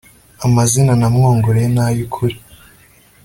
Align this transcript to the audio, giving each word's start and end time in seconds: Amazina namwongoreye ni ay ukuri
Amazina 0.45 0.91
namwongoreye 0.99 1.67
ni 1.73 1.81
ay 1.85 1.99
ukuri 2.05 2.35